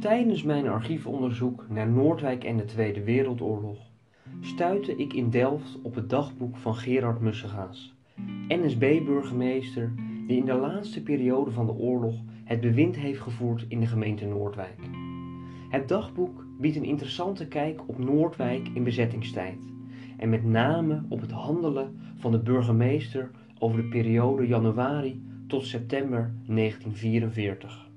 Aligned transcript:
Tijdens 0.00 0.42
mijn 0.42 0.68
archiefonderzoek 0.68 1.66
naar 1.68 1.88
Noordwijk 1.88 2.44
en 2.44 2.56
de 2.56 2.64
Tweede 2.64 3.04
Wereldoorlog 3.04 3.78
stuitte 4.40 4.96
ik 4.96 5.12
in 5.12 5.30
Delft 5.30 5.78
op 5.82 5.94
het 5.94 6.10
dagboek 6.10 6.56
van 6.56 6.74
Gerard 6.74 7.20
Mussegaas, 7.20 7.94
NSB-burgemeester 8.48 9.92
die 10.26 10.38
in 10.38 10.44
de 10.44 10.54
laatste 10.54 11.02
periode 11.02 11.50
van 11.50 11.66
de 11.66 11.72
oorlog 11.72 12.14
het 12.44 12.60
bewind 12.60 12.96
heeft 12.96 13.20
gevoerd 13.20 13.64
in 13.68 13.80
de 13.80 13.86
gemeente 13.86 14.26
Noordwijk. 14.26 14.78
Het 15.68 15.88
dagboek 15.88 16.44
biedt 16.58 16.76
een 16.76 16.84
interessante 16.84 17.48
kijk 17.48 17.80
op 17.86 17.98
Noordwijk 17.98 18.68
in 18.74 18.84
bezettingstijd 18.84 19.58
en 20.16 20.28
met 20.28 20.44
name 20.44 21.02
op 21.08 21.20
het 21.20 21.30
handelen 21.30 22.00
van 22.16 22.30
de 22.30 22.40
burgemeester 22.42 23.30
over 23.58 23.82
de 23.82 23.88
periode 23.88 24.46
januari 24.46 25.22
tot 25.46 25.66
september 25.66 26.34
1944. 26.46 27.89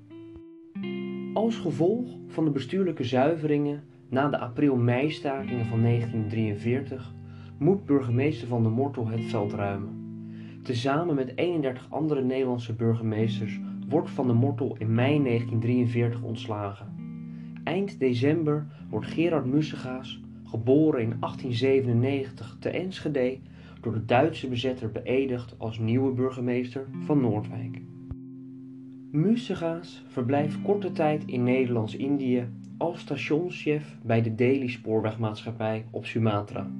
Als 1.34 1.56
gevolg 1.56 2.16
van 2.26 2.44
de 2.44 2.50
bestuurlijke 2.50 3.04
zuiveringen 3.04 3.82
na 4.08 4.28
de 4.28 4.38
april-meistakingen 4.38 5.66
van 5.66 5.82
1943 5.82 7.14
moet 7.58 7.86
burgemeester 7.86 8.48
Van 8.48 8.62
der 8.62 8.72
Mortel 8.72 9.08
het 9.08 9.24
veld 9.24 9.52
ruimen. 9.52 10.02
Tezamen 10.62 11.14
met 11.14 11.36
31 11.36 11.86
andere 11.90 12.22
Nederlandse 12.22 12.74
burgemeesters 12.74 13.60
wordt 13.88 14.10
Van 14.10 14.26
der 14.26 14.36
Mortel 14.36 14.76
in 14.78 14.94
mei 14.94 15.22
1943 15.22 16.22
ontslagen. 16.22 16.94
Eind 17.64 17.98
december 17.98 18.66
wordt 18.90 19.06
Gerard 19.06 19.46
Mussegaas, 19.46 20.20
geboren 20.44 21.00
in 21.00 21.16
1897 21.20 22.56
te 22.60 22.68
Enschede, 22.68 23.38
door 23.80 23.92
de 23.92 24.04
Duitse 24.04 24.48
bezetter 24.48 24.90
beëdigd 24.90 25.54
als 25.58 25.78
nieuwe 25.78 26.12
burgemeester 26.12 26.86
van 27.04 27.20
Noordwijk. 27.20 27.80
Mussegaas 29.14 30.02
verblijft 30.06 30.62
korte 30.62 30.92
tijd 30.92 31.22
in 31.26 31.42
Nederlands-Indië 31.42 32.48
als 32.76 33.00
stationschef 33.00 33.96
bij 34.02 34.22
de 34.22 34.34
Delhi 34.34 34.68
Spoorwegmaatschappij 34.68 35.84
op 35.90 36.06
Sumatra. 36.06 36.70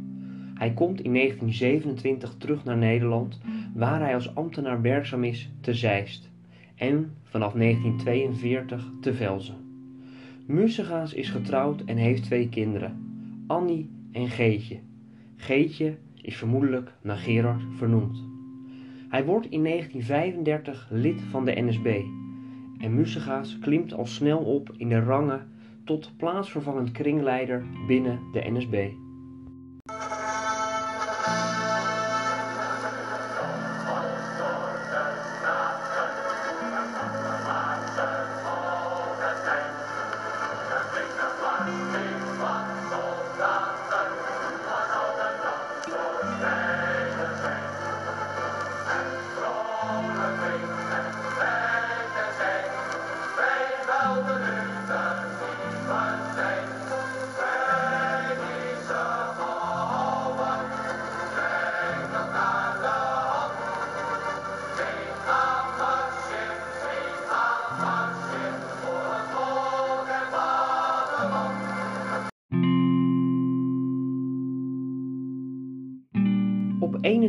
Hij 0.55 0.72
komt 0.72 1.00
in 1.00 1.12
1927 1.14 2.34
terug 2.38 2.64
naar 2.64 2.77
Nederland, 2.77 3.40
waar 3.74 4.00
hij 4.00 4.14
als 4.14 4.34
ambtenaar 4.34 4.82
werkzaam 4.82 5.24
is 5.24 5.50
te 5.60 5.74
Zeist 5.74 6.30
en 6.74 7.12
vanaf 7.22 7.52
1942 7.52 8.90
te 9.00 9.14
Velzen. 9.14 9.56
Mussegaas 10.46 11.12
is 11.12 11.30
getrouwd 11.30 11.84
en 11.84 11.96
heeft 11.96 12.22
twee 12.22 12.48
kinderen, 12.48 12.96
Annie 13.46 13.90
en 14.12 14.28
Geetje. 14.28 14.78
Geetje 15.36 15.96
is 16.20 16.36
vermoedelijk 16.36 16.92
naar 17.02 17.16
Gerard 17.16 17.62
vernoemd. 17.77 18.24
Hij 19.08 19.24
wordt 19.24 19.50
in 19.50 19.64
1935 19.64 20.88
lid 20.90 21.20
van 21.30 21.44
de 21.44 21.60
NSB 21.60 22.02
en 22.84 22.94
klimt 23.60 23.94
al 23.94 24.06
snel 24.06 24.38
op 24.38 24.74
in 24.77 24.88
de 24.88 25.00
rangen 25.00 25.46
tot 25.84 26.12
plaatsvervangend 26.16 26.92
kringleider 26.92 27.64
binnen 27.86 28.20
de 28.32 28.50
NSB. 28.50 29.03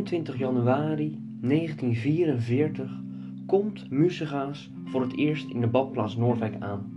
21 0.06 0.38
januari 0.38 1.20
1944 1.42 3.02
komt 3.46 3.90
Musegaas 3.90 4.72
voor 4.86 5.02
het 5.02 5.18
eerst 5.18 5.50
in 5.50 5.62
de 5.62 5.68
badplaats 5.68 6.18
Noordwijk 6.18 6.56
aan. 6.60 6.92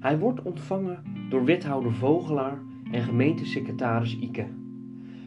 Hij 0.00 0.18
wordt 0.18 0.42
ontvangen 0.42 1.02
door 1.28 1.44
wethouder 1.44 1.92
Vogelaar 1.92 2.58
en 2.90 3.02
gemeentesecretaris 3.02 4.18
Ike. 4.18 4.46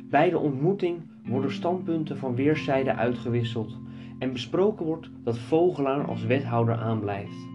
Bij 0.10 0.30
de 0.30 0.38
ontmoeting 0.38 1.02
worden 1.26 1.52
standpunten 1.52 2.18
van 2.18 2.36
weerszijden 2.36 2.96
uitgewisseld 2.96 3.78
en 4.20 4.32
besproken 4.32 4.86
wordt 4.86 5.10
dat 5.24 5.38
Vogelaar 5.38 6.08
als 6.08 6.24
wethouder 6.24 6.76
aanblijft. 6.76 7.48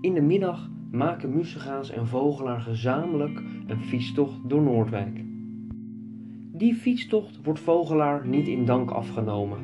In 0.00 0.14
de 0.14 0.22
middag 0.22 0.70
maken 0.90 1.34
Musegaas 1.34 1.90
en 1.90 2.06
Vogelaar 2.06 2.60
gezamenlijk 2.60 3.42
een 3.66 3.80
fietstocht 3.80 4.48
door 4.48 4.62
Noordwijk. 4.62 5.25
Die 6.56 6.74
fietstocht 6.74 7.38
wordt 7.42 7.60
Vogelaar 7.60 8.26
niet 8.26 8.48
in 8.48 8.64
dank 8.64 8.90
afgenomen. 8.90 9.58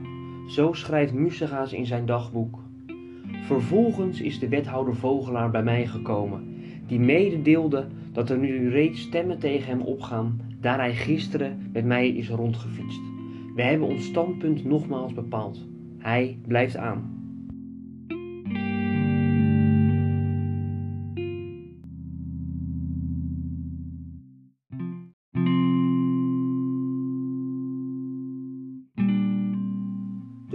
Zo 0.49 0.73
schrijft 0.73 1.13
Musegaas 1.13 1.73
in 1.73 1.87
zijn 1.87 2.07
dagboek. 2.07 2.59
Vervolgens 3.47 4.21
is 4.21 4.39
de 4.39 4.49
wethouder 4.49 4.97
Vogelaar 4.97 5.51
bij 5.51 5.63
mij 5.63 5.87
gekomen, 5.87 6.55
die 6.87 7.01
mededeelde 7.01 7.87
dat 8.13 8.31
er 8.31 8.39
nu 8.39 8.71
reeds 8.71 9.01
stemmen 9.01 9.39
tegen 9.39 9.69
hem 9.69 9.81
opgaan, 9.81 10.41
daar 10.61 10.79
hij 10.79 10.95
gisteren 10.95 11.71
met 11.73 11.85
mij 11.85 12.09
is 12.09 12.29
rondgefietst. 12.29 13.01
We 13.55 13.63
hebben 13.63 13.89
ons 13.89 14.05
standpunt 14.05 14.65
nogmaals 14.65 15.13
bepaald. 15.13 15.67
Hij 15.99 16.39
blijft 16.47 16.77
aan. 16.77 17.22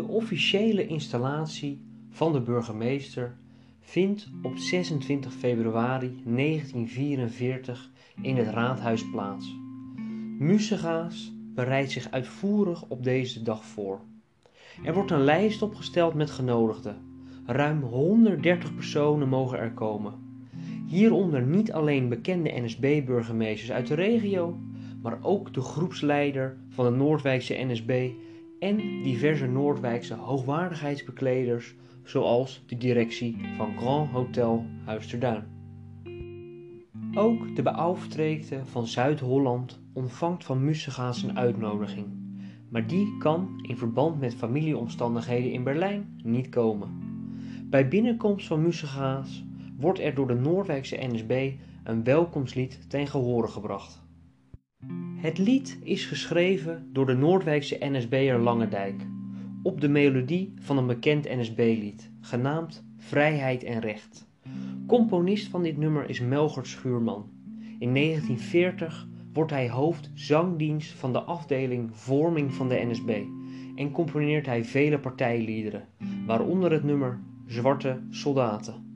Officiële 0.08 0.88
installatie 0.88 1.82
van 2.10 2.34
de 2.34 2.42
burgemeester 2.42 3.38
vindt 3.80 4.30
op 4.42 4.58
26 4.58 5.34
februari 5.34 6.22
1944 6.26 7.92
in 8.22 8.38
het 8.38 8.48
raadhuis 8.48 9.10
plaats. 9.10 9.56
Musegaas 10.40 11.32
bereidt 11.56 11.92
zich 11.92 12.12
uitvoerig 12.12 12.86
op 12.88 13.04
deze 13.04 13.44
dag 13.44 13.66
voor. 13.66 14.02
Er 14.84 14.94
wordt 14.94 15.12
een 15.12 15.24
lijst 15.24 15.62
opgesteld 15.62 16.14
met 16.14 16.32
genodigden. 16.32 16.98
Ruim 17.46 17.82
130 17.82 18.76
personen 18.76 19.30
mogen 19.30 19.60
er 19.60 19.72
komen. 19.72 20.14
Hieronder 20.88 21.42
niet 21.42 21.72
alleen 21.72 22.10
bekende 22.10 22.52
NSB-burgemeesters 22.62 23.72
uit 23.72 23.88
de 23.88 23.96
regio, 23.96 24.58
maar 25.02 25.18
ook 25.22 25.54
de 25.54 25.62
groepsleider 25.62 26.58
van 26.70 26.86
de 26.86 26.98
Noordwijkse 26.98 27.54
NSB 27.54 28.10
en 28.60 29.04
diverse 29.04 29.48
Noordwijkse 29.48 30.14
hoogwaardigheidsbekleders, 30.14 31.76
zoals 32.04 32.64
de 32.66 32.78
directie 32.78 33.38
van 33.58 33.78
Grand 33.78 34.10
Hotel 34.10 34.66
Huisterduin. 34.86 35.44
Ook 37.14 37.56
de 37.56 37.62
beauftragte 37.62 38.66
van 38.66 38.88
Zuid-Holland 38.88 39.82
ontvangt 39.94 40.46
van 40.46 40.64
Mussegaas 40.64 41.24
een 41.24 41.38
uitnodiging, 41.38 42.08
maar 42.70 42.88
die 42.88 43.18
kan 43.18 43.60
in 43.62 43.78
verband 43.78 44.20
met 44.20 44.36
familieomstandigheden 44.36 45.52
in 45.52 45.64
Berlijn 45.64 46.20
niet 46.24 46.50
komen. 46.50 46.90
Bij 47.70 47.88
binnenkomst 47.88 48.48
van 48.48 48.62
Mussegaas 48.62 49.46
wordt 49.78 50.00
er 50.00 50.16
door 50.16 50.28
de 50.28 50.36
Noordwijkse 50.36 50.98
NSB 51.02 51.52
een 51.84 52.04
welkomstlied 52.04 52.90
ten 52.90 53.08
gehore 53.08 53.48
gebracht. 53.48 54.07
Het 55.28 55.38
lied 55.38 55.80
is 55.84 56.06
geschreven 56.06 56.90
door 56.94 57.06
de 57.06 57.14
Noordwijkse 57.14 57.78
NSB'er 57.80 58.38
Langendijk 58.38 59.02
op 59.64 59.82
de 59.82 59.88
melodie 59.88 60.54
van 60.60 60.78
een 60.78 60.88
bekend 60.88 61.24
NSB-lied, 61.24 62.12
genaamd 62.22 62.86
Vrijheid 62.98 63.64
en 63.64 63.80
Recht. 63.80 64.28
Componist 64.88 65.48
van 65.48 65.64
dit 65.64 65.78
nummer 65.78 66.10
is 66.10 66.20
Melgert 66.20 66.68
Schuurman. 66.68 67.30
In 67.80 67.94
1940 67.94 69.08
wordt 69.34 69.52
hij 69.52 69.70
hoofd 69.70 70.12
zangdienst 70.14 70.92
van 70.92 71.14
de 71.14 71.22
afdeling 71.22 71.90
Vorming 71.96 72.54
van 72.54 72.70
de 72.70 72.86
NSB 72.90 73.22
en 73.76 73.92
componeert 73.92 74.46
hij 74.46 74.64
vele 74.64 75.00
partijliederen, 75.00 75.88
waaronder 76.26 76.72
het 76.72 76.84
nummer 76.84 77.20
Zwarte 77.46 78.02
Soldaten. 78.10 78.87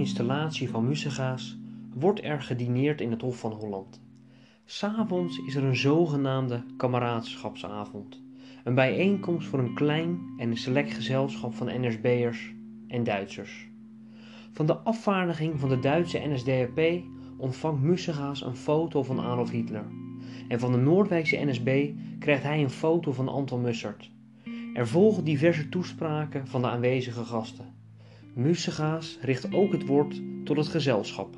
Installatie 0.00 0.70
van 0.70 0.86
Musegaas 0.86 1.58
wordt 1.94 2.24
er 2.24 2.42
gedineerd 2.42 3.00
in 3.00 3.10
het 3.10 3.20
Hof 3.20 3.38
van 3.38 3.52
Holland. 3.52 4.00
S'avonds 4.64 5.38
is 5.46 5.54
er 5.54 5.64
een 5.64 5.76
zogenaamde 5.76 6.64
kameraadschapsavond. 6.76 8.22
Een 8.64 8.74
bijeenkomst 8.74 9.48
voor 9.48 9.58
een 9.58 9.74
klein 9.74 10.18
en 10.38 10.56
select 10.56 10.92
gezelschap 10.92 11.54
van 11.54 11.80
NSB'ers 11.80 12.52
en 12.88 13.04
Duitsers. 13.04 13.68
Van 14.52 14.66
de 14.66 14.76
afvaardiging 14.76 15.60
van 15.60 15.68
de 15.68 15.78
Duitse 15.78 16.18
NSDAP 16.18 17.02
ontvangt 17.36 17.82
Musegaas 17.82 18.44
een 18.44 18.56
foto 18.56 19.02
van 19.02 19.20
Adolf 19.20 19.50
Hitler. 19.50 19.84
En 20.48 20.60
van 20.60 20.72
de 20.72 20.78
Noordwijkse 20.78 21.44
NSB 21.44 21.90
krijgt 22.18 22.42
hij 22.42 22.62
een 22.62 22.70
foto 22.70 23.12
van 23.12 23.28
Anton 23.28 23.60
Mussert. 23.60 24.10
Er 24.74 24.88
volgen 24.88 25.24
diverse 25.24 25.68
toespraken 25.68 26.46
van 26.46 26.60
de 26.60 26.68
aanwezige 26.68 27.24
gasten. 27.24 27.78
Musegaas 28.34 29.18
richt 29.20 29.54
ook 29.54 29.72
het 29.72 29.86
woord 29.86 30.22
tot 30.44 30.56
het 30.56 30.68
gezelschap. 30.68 31.36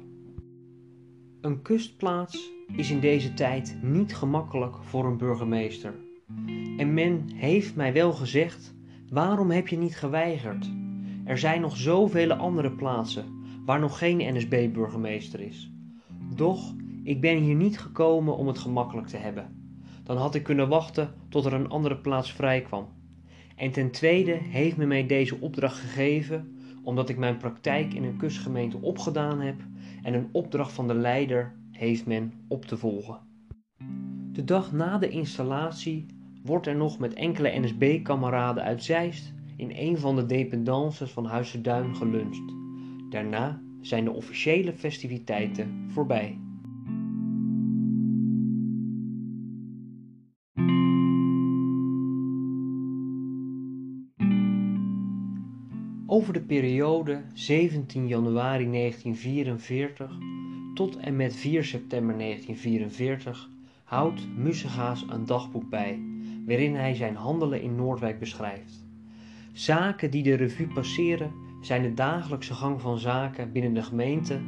Een 1.40 1.62
kustplaats 1.62 2.50
is 2.76 2.90
in 2.90 3.00
deze 3.00 3.34
tijd 3.34 3.78
niet 3.82 4.14
gemakkelijk 4.14 4.76
voor 4.82 5.06
een 5.06 5.16
burgemeester. 5.16 5.94
En 6.76 6.94
men 6.94 7.28
heeft 7.34 7.76
mij 7.76 7.92
wel 7.92 8.12
gezegd: 8.12 8.74
waarom 9.08 9.50
heb 9.50 9.68
je 9.68 9.76
niet 9.76 9.96
geweigerd? 9.96 10.70
Er 11.24 11.38
zijn 11.38 11.60
nog 11.60 11.76
zoveel 11.76 12.32
andere 12.32 12.70
plaatsen 12.70 13.24
waar 13.64 13.80
nog 13.80 13.98
geen 13.98 14.36
NSB-burgemeester 14.36 15.40
is. 15.40 15.72
Doch 16.34 16.74
ik 17.04 17.20
ben 17.20 17.38
hier 17.38 17.54
niet 17.54 17.78
gekomen 17.78 18.36
om 18.36 18.46
het 18.46 18.58
gemakkelijk 18.58 19.06
te 19.06 19.16
hebben. 19.16 19.74
Dan 20.04 20.16
had 20.16 20.34
ik 20.34 20.42
kunnen 20.42 20.68
wachten 20.68 21.14
tot 21.28 21.44
er 21.44 21.52
een 21.52 21.68
andere 21.68 21.96
plaats 21.96 22.32
vrij 22.32 22.62
kwam. 22.62 22.88
En 23.56 23.70
ten 23.70 23.90
tweede 23.90 24.32
heeft 24.32 24.76
men 24.76 24.88
mij 24.88 25.06
deze 25.06 25.40
opdracht 25.40 25.78
gegeven 25.78 26.56
omdat 26.82 27.08
ik 27.08 27.18
mijn 27.18 27.36
praktijk 27.36 27.94
in 27.94 28.04
een 28.04 28.16
kustgemeente 28.16 28.80
opgedaan 28.80 29.40
heb 29.40 29.60
en 30.02 30.14
een 30.14 30.28
opdracht 30.32 30.72
van 30.72 30.86
de 30.86 30.94
leider 30.94 31.54
heeft 31.70 32.06
men 32.06 32.32
op 32.48 32.64
te 32.64 32.76
volgen. 32.76 33.20
De 34.32 34.44
dag 34.44 34.72
na 34.72 34.98
de 34.98 35.08
installatie 35.08 36.06
wordt 36.42 36.66
er 36.66 36.76
nog 36.76 36.98
met 36.98 37.14
enkele 37.14 37.60
NSB-kameraden 37.60 38.62
uit 38.62 38.84
Zeist 38.84 39.34
in 39.56 39.70
een 39.74 39.98
van 39.98 40.16
de 40.16 40.26
dependances 40.26 41.10
van 41.10 41.26
Huizen 41.26 41.62
Duin 41.62 41.96
geluncht. 41.96 42.54
Daarna 43.10 43.62
zijn 43.80 44.04
de 44.04 44.12
officiële 44.12 44.72
festiviteiten 44.72 45.84
voorbij. 45.88 46.41
Over 56.12 56.32
de 56.32 56.40
periode 56.40 57.22
17 57.34 58.06
januari 58.06 58.70
1944 58.70 60.18
tot 60.74 60.96
en 60.96 61.16
met 61.16 61.36
4 61.36 61.64
september 61.64 62.18
1944 62.18 63.48
houdt 63.84 64.36
Musegaas 64.36 65.04
een 65.08 65.26
dagboek 65.26 65.68
bij, 65.68 66.02
waarin 66.46 66.74
hij 66.74 66.94
zijn 66.94 67.16
handelen 67.16 67.62
in 67.62 67.74
Noordwijk 67.74 68.18
beschrijft. 68.18 68.84
Zaken 69.52 70.10
die 70.10 70.22
de 70.22 70.34
revue 70.34 70.66
passeren 70.66 71.32
zijn 71.60 71.82
de 71.82 71.94
dagelijkse 71.94 72.54
gang 72.54 72.80
van 72.80 72.98
zaken 72.98 73.52
binnen 73.52 73.74
de 73.74 73.82
gemeente, 73.82 74.40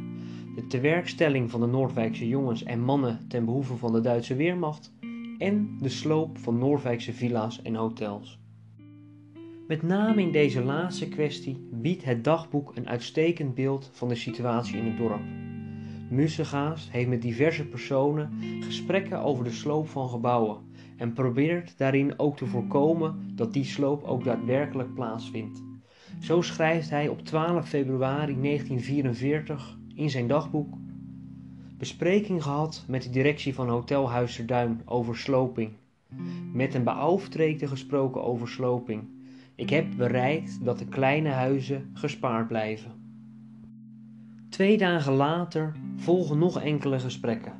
de 0.54 0.66
tewerkstelling 0.66 1.50
van 1.50 1.60
de 1.60 1.66
Noordwijkse 1.66 2.28
jongens 2.28 2.62
en 2.62 2.80
mannen 2.80 3.28
ten 3.28 3.44
behoeve 3.44 3.76
van 3.76 3.92
de 3.92 4.00
Duitse 4.00 4.36
Weermacht 4.36 4.92
en 5.38 5.76
de 5.80 5.88
sloop 5.88 6.38
van 6.38 6.58
Noordwijkse 6.58 7.12
villa's 7.12 7.62
en 7.62 7.74
hotels. 7.74 8.42
Met 9.66 9.82
name 9.82 10.22
in 10.22 10.32
deze 10.32 10.62
laatste 10.62 11.08
kwestie 11.08 11.68
biedt 11.70 12.04
het 12.04 12.24
dagboek 12.24 12.72
een 12.74 12.88
uitstekend 12.88 13.54
beeld 13.54 13.90
van 13.92 14.08
de 14.08 14.14
situatie 14.14 14.76
in 14.76 14.84
het 14.84 14.96
dorp. 14.96 15.22
Musegaas 16.10 16.90
heeft 16.90 17.08
met 17.08 17.22
diverse 17.22 17.66
personen 17.66 18.30
gesprekken 18.60 19.22
over 19.22 19.44
de 19.44 19.50
sloop 19.50 19.88
van 19.88 20.08
gebouwen 20.08 20.58
en 20.96 21.12
probeert 21.12 21.78
daarin 21.78 22.18
ook 22.18 22.36
te 22.36 22.46
voorkomen 22.46 23.32
dat 23.34 23.52
die 23.52 23.64
sloop 23.64 24.04
ook 24.04 24.24
daadwerkelijk 24.24 24.94
plaatsvindt. 24.94 25.62
Zo 26.20 26.40
schrijft 26.40 26.90
hij 26.90 27.08
op 27.08 27.20
12 27.20 27.68
februari 27.68 28.40
1944 28.40 29.78
in 29.94 30.10
zijn 30.10 30.26
dagboek: 30.26 30.74
Bespreking 31.78 32.42
gehad 32.42 32.84
met 32.88 33.02
de 33.02 33.10
directie 33.10 33.54
van 33.54 33.68
Hotel 33.68 34.10
Huisterduin 34.10 34.80
over 34.84 35.16
sloping. 35.16 35.70
Met 36.52 36.74
een 36.74 36.84
beauftragte 36.84 37.66
gesproken 37.66 38.22
over 38.24 38.48
sloping. 38.48 39.12
Ik 39.56 39.70
heb 39.70 39.86
bereikt 39.96 40.64
dat 40.64 40.78
de 40.78 40.86
kleine 40.86 41.28
huizen 41.28 41.90
gespaard 41.92 42.48
blijven. 42.48 42.92
Twee 44.48 44.78
dagen 44.78 45.12
later 45.12 45.72
volgen 45.96 46.38
nog 46.38 46.60
enkele 46.60 46.98
gesprekken. 46.98 47.52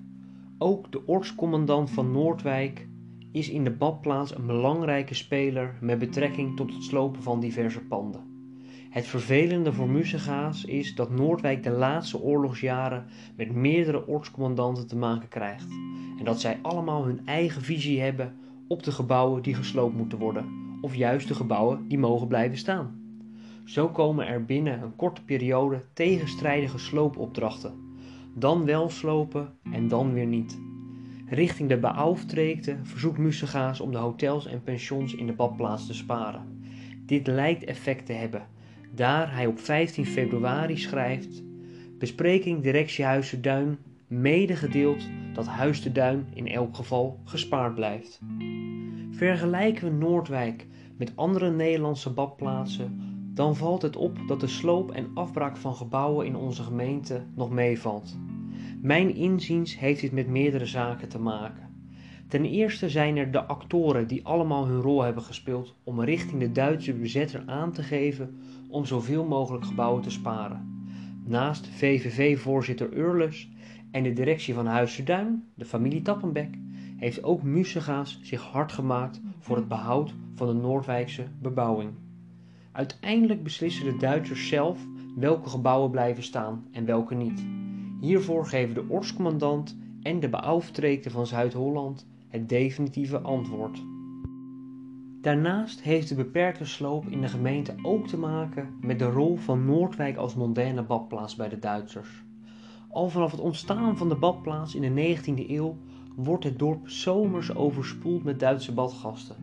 Ook 0.59 0.93
de 0.93 1.07
ortscommandant 1.07 1.91
van 1.91 2.11
Noordwijk 2.11 2.89
is 3.33 3.49
in 3.49 3.65
de 3.65 3.71
badplaats 3.71 4.35
een 4.35 4.47
belangrijke 4.47 5.15
speler 5.15 5.75
met 5.81 5.99
betrekking 5.99 6.57
tot 6.57 6.75
het 6.75 6.83
slopen 6.83 7.23
van 7.23 7.41
diverse 7.41 7.81
panden. 7.81 8.21
Het 8.91 9.07
vervelende 9.07 9.73
voor 9.73 9.89
Musegaas 9.89 10.65
is 10.65 10.95
dat 10.95 11.11
Noordwijk 11.11 11.63
de 11.63 11.71
laatste 11.71 12.21
oorlogsjaren 12.21 13.05
met 13.37 13.55
meerdere 13.55 14.07
ortscommandanten 14.07 14.87
te 14.87 14.97
maken 14.97 15.29
krijgt 15.29 15.71
en 16.19 16.25
dat 16.25 16.41
zij 16.41 16.59
allemaal 16.63 17.05
hun 17.05 17.27
eigen 17.27 17.63
visie 17.63 18.01
hebben 18.01 18.35
op 18.69 18.83
de 18.83 18.93
gebouwen 18.93 19.43
die 19.43 19.55
gesloopt 19.55 19.97
moeten 19.97 20.19
worden 20.19 20.65
of 20.85 20.95
juist 20.95 21.29
de 21.29 21.35
gebouwen 21.35 21.89
die 21.89 21.99
mogen 21.99 22.29
blijven 22.29 22.59
staan. 22.59 23.03
Zo 23.65 23.89
komen 23.89 24.27
er 24.27 24.45
binnen 24.45 24.83
een 24.83 24.97
korte 24.97 25.25
periode 25.25 25.81
tegenstrijdige 25.93 26.79
sloopopdrachten. 26.79 27.73
Dan 28.35 28.65
wel 28.65 28.91
slopen 28.91 29.53
en 29.73 29.89
dan 29.89 30.13
weer 30.13 30.27
niet. 30.27 30.61
Richting 31.29 31.69
de 31.69 31.79
beauftragte 31.79 32.77
verzoekt 32.83 33.19
Musegaas 33.19 33.81
om 33.81 33.93
de 33.93 33.99
hotels 33.99 34.47
en 34.47 34.63
pensions 34.63 35.15
in 35.15 35.27
de 35.27 35.33
badplaats 35.33 35.87
te 35.87 35.95
sparen. 35.95 36.63
Dit 37.07 37.27
lijkt 37.27 37.65
effect 37.65 38.07
te 38.07 38.13
hebben, 38.13 38.47
daar 38.95 39.35
hij 39.35 39.47
op 39.47 39.59
15 39.59 40.07
februari 40.07 40.77
schrijft: 40.77 41.43
Bespreking 41.99 42.63
directiehuis 42.63 43.31
de 43.31 43.41
Duin, 43.41 43.79
medegedeeld 44.07 45.09
dat 45.33 45.47
Huis 45.47 45.83
de 45.83 45.93
Duin 45.93 46.27
in 46.35 46.49
elk 46.49 46.77
geval 46.77 47.21
gespaard 47.25 47.75
blijft. 47.75 48.21
Vergelijken 49.17 49.85
we 49.85 49.97
Noordwijk 49.97 50.67
met 50.97 51.13
andere 51.15 51.51
Nederlandse 51.51 52.11
badplaatsen, 52.11 53.01
dan 53.35 53.57
valt 53.57 53.83
het 53.83 53.97
op 53.97 54.19
dat 54.27 54.41
de 54.41 54.47
sloop 54.47 54.91
en 54.91 55.11
afbraak 55.15 55.57
van 55.57 55.75
gebouwen 55.75 56.27
in 56.27 56.37
onze 56.37 56.63
gemeente 56.63 57.23
nog 57.35 57.51
meevalt. 57.51 58.19
Mijn 58.83 59.15
inziens 59.15 59.79
heeft 59.79 60.01
dit 60.01 60.13
met 60.13 60.29
meerdere 60.29 60.67
zaken 60.67 61.09
te 61.09 61.19
maken. 61.19 61.69
Ten 62.29 62.45
eerste 62.45 62.89
zijn 62.89 63.17
er 63.17 63.31
de 63.31 63.45
actoren 63.45 64.07
die 64.07 64.25
allemaal 64.25 64.67
hun 64.67 64.81
rol 64.81 65.03
hebben 65.03 65.23
gespeeld 65.23 65.75
om 65.85 66.01
richting 66.01 66.41
de 66.41 66.53
Duitse 66.53 66.93
bezetter 66.93 67.43
aan 67.47 67.73
te 67.73 67.83
geven 67.83 68.39
om 68.69 68.85
zoveel 68.85 69.25
mogelijk 69.25 69.65
gebouwen 69.65 70.03
te 70.03 70.11
sparen. 70.11 70.87
Naast 71.25 71.67
VVV-voorzitter 71.67 72.97
Urlus 72.97 73.51
en 73.91 74.03
de 74.03 74.13
directie 74.13 74.55
van 74.55 74.67
Huis 74.67 75.03
Duin, 75.05 75.45
de 75.55 75.65
familie 75.65 76.03
Tappenbeck, 76.03 76.55
heeft 76.97 77.23
ook 77.23 77.43
Musegaas 77.43 78.19
zich 78.23 78.43
hard 78.43 78.73
gemaakt 78.73 79.21
voor 79.39 79.57
het 79.57 79.69
behoud 79.69 80.15
van 80.35 80.47
de 80.47 80.53
Noordwijkse 80.53 81.27
bebouwing. 81.41 81.91
Uiteindelijk 82.73 83.43
beslissen 83.43 83.85
de 83.85 83.97
Duitsers 83.97 84.49
zelf 84.49 84.87
welke 85.17 85.49
gebouwen 85.49 85.91
blijven 85.91 86.23
staan 86.23 86.67
en 86.73 86.85
welke 86.85 87.15
niet. 87.15 87.47
Hiervoor 88.01 88.47
geven 88.47 88.75
de 88.75 88.85
ortscommandant 88.89 89.77
en 90.03 90.21
de 90.21 90.29
beauftragte 90.29 91.11
van 91.11 91.27
Zuid-Holland 91.27 92.07
het 92.29 92.49
definitieve 92.49 93.19
antwoord. 93.19 93.83
Daarnaast 95.21 95.83
heeft 95.83 96.09
de 96.09 96.15
beperkte 96.15 96.65
sloop 96.65 97.07
in 97.07 97.21
de 97.21 97.29
gemeente 97.29 97.75
ook 97.83 98.07
te 98.07 98.19
maken 98.19 98.69
met 98.81 98.99
de 98.99 99.11
rol 99.11 99.37
van 99.37 99.65
Noordwijk 99.65 100.17
als 100.17 100.35
mondaine 100.35 100.83
badplaats 100.83 101.37
bij 101.37 101.49
de 101.49 101.59
Duitsers. 101.59 102.25
Al 102.89 103.09
vanaf 103.09 103.31
het 103.31 103.41
ontstaan 103.41 103.97
van 103.97 104.09
de 104.09 104.17
badplaats 104.17 104.75
in 104.75 104.95
de 104.95 105.17
19e 105.17 105.51
eeuw 105.51 105.77
wordt 106.15 106.45
het 106.45 106.59
dorp 106.59 106.89
zomers 106.89 107.55
overspoeld 107.55 108.25
met 108.25 108.41
Duitse 108.41 108.73
badgasten. 108.73 109.37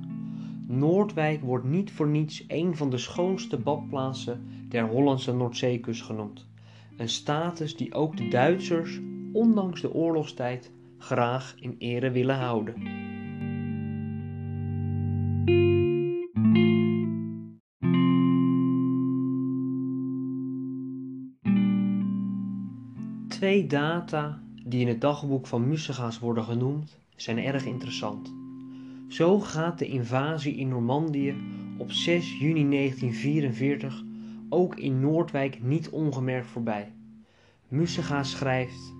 Noordwijk 0.68 1.42
wordt 1.42 1.66
niet 1.66 1.92
voor 1.92 2.08
niets 2.08 2.44
een 2.48 2.76
van 2.76 2.90
de 2.90 2.98
schoonste 2.98 3.58
badplaatsen 3.58 4.46
der 4.70 4.88
Hollandse 4.88 5.34
Noordzeekust 5.34 6.04
genoemd. 6.04 6.48
Een 6.98 7.10
status 7.10 7.76
die 7.76 7.94
ook 7.94 8.18
de 8.18 8.28
Duitsers, 8.28 9.00
ondanks 9.34 9.82
de 9.82 9.94
oorlogstijd, 9.94 10.72
graag 10.98 11.56
in 11.60 11.76
ere 11.78 12.12
willen 12.12 12.36
houden. 12.36 12.74
Twee 23.28 23.68
data 23.68 24.42
die 24.72 24.82
in 24.82 24.88
het 24.88 25.02
dagboek 25.02 25.48
van 25.48 25.68
Musegaas 25.68 26.20
worden 26.20 26.44
genoemd, 26.44 26.98
zijn 27.16 27.38
erg 27.38 27.66
interessant. 27.66 28.34
Zo 29.08 29.40
gaat 29.40 29.80
de 29.80 29.88
invasie 29.88 30.56
in 30.56 30.68
Normandië 30.68 31.36
op 31.78 31.92
6 31.92 32.40
juni 32.40 32.70
1944 32.70 34.04
ook 34.50 34.76
in 34.76 35.00
Noordwijk 35.00 35.64
niet 35.64 35.90
ongemerkt 35.90 36.48
voorbij. 36.48 36.92
Mussega 37.68 38.24
schrijft: 38.24 38.94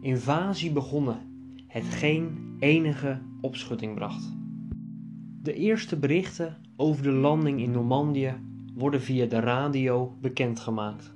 Invasie 0.00 0.72
begonnen, 0.72 1.18
hetgeen 1.66 2.56
enige 2.58 3.20
opschutting 3.40 3.94
bracht. 3.94 4.32
De 5.42 5.54
eerste 5.54 5.96
berichten 5.96 6.56
over 6.76 7.02
de 7.02 7.12
landing 7.12 7.60
in 7.60 7.70
Normandië 7.70 8.34
worden 8.74 9.00
via 9.00 9.26
de 9.26 9.40
radio 9.40 10.16
bekendgemaakt. 10.20 11.12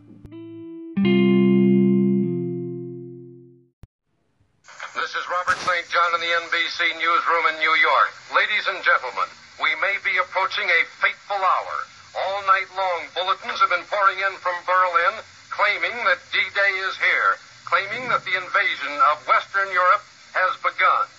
In 6.14 6.23
the 6.23 6.38
NBC 6.47 6.94
newsroom 7.02 7.44
in 7.50 7.59
New 7.59 7.75
York. 7.75 8.11
Ladies 8.30 8.71
and 8.71 8.78
gentlemen, 8.87 9.26
we 9.59 9.75
may 9.83 9.99
be 10.06 10.14
approaching 10.23 10.62
a 10.62 10.87
fateful 11.02 11.42
hour. 11.42 11.76
All 12.14 12.38
night 12.47 12.71
long, 12.78 13.11
bulletins 13.18 13.59
have 13.59 13.75
been 13.75 13.83
pouring 13.90 14.23
in 14.23 14.30
from 14.38 14.54
Berlin 14.62 15.18
claiming 15.50 15.90
that 16.06 16.23
D-Day 16.30 16.73
is 16.87 16.94
here, 17.02 17.35
claiming 17.66 18.06
that 18.14 18.23
the 18.23 18.38
invasion 18.38 18.94
of 19.11 19.26
Western 19.26 19.66
Europe 19.75 20.06
has 20.38 20.54
begun. 20.62 21.11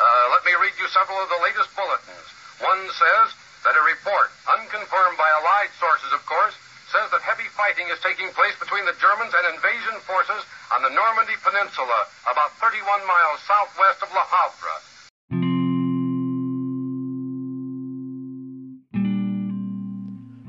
Uh, 0.00 0.24
let 0.32 0.40
me 0.48 0.56
read 0.56 0.72
you 0.80 0.88
several 0.96 1.20
of 1.20 1.28
the 1.28 1.44
latest 1.44 1.68
bulletins. 1.76 2.28
One 2.64 2.88
says 2.88 3.36
that 3.68 3.76
a 3.76 3.84
report, 3.84 4.32
unconfirmed 4.48 5.20
by 5.20 5.28
allied 5.28 5.76
sources, 5.76 6.08
of 6.16 6.24
course, 6.24 6.56
says 6.88 7.12
that 7.12 7.20
heavy 7.20 7.52
fighting 7.52 7.92
is 7.92 8.00
taking 8.00 8.32
place 8.32 8.56
between 8.56 8.88
the 8.88 8.96
Germans 8.96 9.36
and 9.36 9.60
invasion 9.60 10.00
forces 10.08 10.40
on 10.78 10.94
Normandy 10.94 11.36
Peninsula, 11.42 12.00
about 12.32 12.52
31 12.60 13.02
miles 13.12 13.40
southwest 13.50 14.02
of 14.02 14.10
Le 14.12 14.24
Havre. 14.34 14.74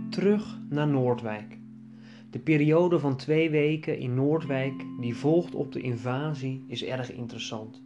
Terug 0.09 0.57
naar 0.69 0.87
Noordwijk. 0.87 1.57
De 2.31 2.39
periode 2.39 2.99
van 2.99 3.15
twee 3.15 3.49
weken 3.49 3.97
in 3.97 4.13
Noordwijk 4.13 4.85
die 4.99 5.15
volgt 5.15 5.55
op 5.55 5.71
de 5.71 5.81
invasie 5.81 6.65
is 6.67 6.83
erg 6.83 7.11
interessant. 7.11 7.81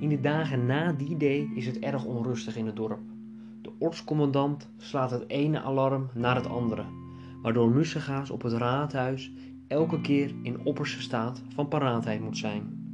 In 0.00 0.08
de 0.08 0.20
dagen 0.20 0.66
na 0.66 0.92
die 0.92 1.16
day 1.16 1.50
is 1.54 1.66
het 1.66 1.78
erg 1.78 2.04
onrustig 2.04 2.56
in 2.56 2.66
het 2.66 2.76
dorp. 2.76 3.00
De 3.62 3.72
ortscommandant 3.78 4.68
slaat 4.76 5.10
het 5.10 5.28
ene 5.28 5.60
alarm 5.60 6.10
naar 6.14 6.34
het 6.34 6.46
andere, 6.46 6.84
waardoor 7.42 7.70
Mussegaas 7.70 8.30
op 8.30 8.42
het 8.42 8.52
raadhuis 8.52 9.30
elke 9.68 10.00
keer 10.00 10.34
in 10.42 10.64
opperste 10.64 11.02
staat 11.02 11.42
van 11.48 11.68
paraatheid 11.68 12.20
moet 12.20 12.38
zijn. 12.38 12.86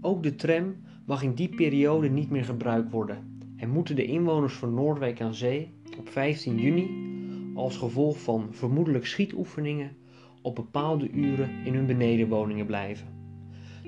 Ook 0.00 0.22
de 0.22 0.34
tram 0.34 0.74
mag 1.06 1.22
in 1.22 1.34
die 1.34 1.48
periode 1.48 2.08
niet 2.08 2.30
meer 2.30 2.44
gebruikt 2.44 2.90
worden 2.90 3.38
en 3.56 3.70
moeten 3.70 3.96
de 3.96 4.04
inwoners 4.04 4.54
van 4.54 4.74
Noordwijk 4.74 5.20
aan 5.20 5.34
Zee 5.34 5.74
op 5.98 6.08
15 6.08 6.58
juni 6.58 7.14
als 7.54 7.76
gevolg 7.76 8.22
van 8.22 8.48
vermoedelijk 8.50 9.06
schietoefeningen 9.06 9.96
op 10.42 10.54
bepaalde 10.54 11.10
uren 11.10 11.50
in 11.64 11.74
hun 11.74 11.86
benedenwoningen 11.86 12.66
blijven. 12.66 13.06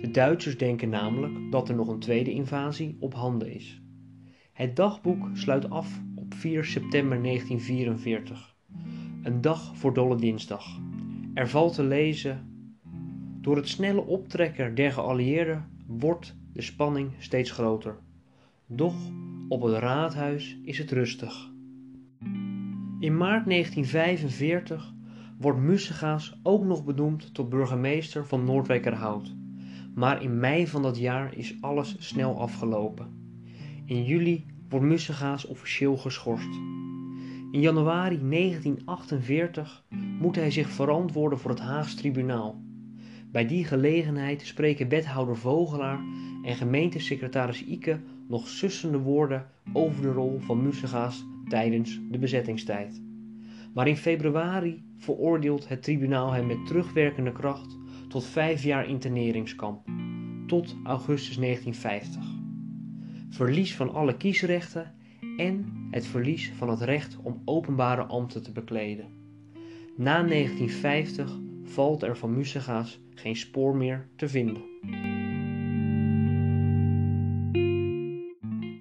De 0.01 0.11
Duitsers 0.11 0.59
denken 0.59 0.89
namelijk 0.89 1.53
dat 1.53 1.69
er 1.69 1.75
nog 1.75 1.89
een 1.89 1.99
tweede 1.99 2.33
invasie 2.33 2.97
op 3.01 3.15
handen 3.15 3.55
is. 3.55 3.83
Het 4.53 4.77
dagboek 4.77 5.29
sluit 5.33 5.71
af 5.71 6.01
op 6.15 6.35
4 6.35 6.65
september 6.65 7.23
1944, 7.23 8.57
een 9.23 9.41
dag 9.41 9.77
voor 9.77 9.95
Dolle 9.95 10.17
Dinsdag. 10.17 10.81
Er 11.39 11.49
valt 11.49 11.75
te 11.75 11.85
lezen: 11.85 12.47
Door 13.41 13.57
het 13.57 13.69
snelle 13.69 14.01
optrekken 14.01 14.75
der 14.75 14.93
geallieerden 14.93 15.69
wordt 15.87 16.37
de 16.53 16.63
spanning 16.63 17.11
steeds 17.19 17.51
groter. 17.51 17.99
Doch 18.67 18.95
op 19.49 19.63
het 19.63 19.79
raadhuis 19.79 20.59
is 20.65 20.79
het 20.79 20.91
rustig. 20.91 21.51
In 23.01 23.17
maart 23.17 23.47
1945 23.47 24.93
wordt 25.39 25.59
Mussegaas 25.59 26.39
ook 26.43 26.65
nog 26.65 26.85
benoemd 26.85 27.35
tot 27.35 27.49
burgemeester 27.49 28.27
van 28.27 28.45
Noordwijkerhout. 28.45 29.35
Maar 29.95 30.23
in 30.23 30.39
mei 30.39 30.67
van 30.67 30.83
dat 30.83 30.99
jaar 30.99 31.37
is 31.37 31.57
alles 31.61 31.97
snel 31.99 32.41
afgelopen. 32.41 33.07
In 33.85 34.05
juli 34.05 34.47
wordt 34.69 34.87
Mussegaas 34.87 35.47
officieel 35.47 35.97
geschorst. 35.97 36.61
In 37.51 37.61
januari 37.61 38.19
1948 38.31 39.85
moet 40.21 40.37
hij 40.37 40.51
zich 40.51 40.69
verantwoorden 40.69 41.39
voor 41.39 41.51
het 41.51 41.61
Haags 41.61 41.95
tribunaal. 41.95 42.63
Bij 43.33 43.47
die 43.47 43.65
gelegenheid 43.65 44.43
spreken 44.43 44.89
wethouder 44.89 45.37
Vogelaar 45.37 46.01
en 46.43 46.55
gemeentesecretaris 46.55 47.65
Ike 47.65 48.01
nog 48.29 48.49
sussende 48.49 48.99
woorden 48.99 49.47
over 49.73 50.03
de 50.03 50.13
rol 50.13 50.39
van 50.39 50.63
Mussegaas 50.63 51.25
tijdens 51.49 52.01
de 52.11 52.19
bezettingstijd. 52.19 53.03
Maar 53.75 53.89
in 53.89 53.97
februari 53.97 54.83
veroordeelt 54.99 55.69
het 55.69 55.83
tribunaal 55.83 56.33
hem 56.33 56.47
met 56.47 56.67
terugwerkende 56.67 57.33
kracht 57.33 57.79
tot 58.09 58.25
vijf 58.25 58.63
jaar 58.63 58.89
interneringskamp, 58.89 59.87
tot 60.47 60.77
augustus 60.85 61.37
1950. 61.37 62.23
Verlies 63.29 63.77
van 63.77 63.93
alle 63.93 64.17
kiesrechten 64.17 64.93
en 65.39 65.87
het 65.91 66.07
verlies 66.07 66.53
van 66.57 66.71
het 66.71 66.81
recht 66.81 67.17
om 67.23 67.43
openbare 67.45 68.03
ambten 68.03 68.43
te 68.43 68.53
bekleden. 68.53 69.07
Na 69.97 70.23
1950 70.23 71.39
valt 71.63 72.03
er 72.03 72.17
van 72.17 72.37
Musegaas 72.37 73.01
geen 73.15 73.37
spoor 73.37 73.77
meer 73.77 74.09
te 74.17 74.29
vinden. 74.29 74.63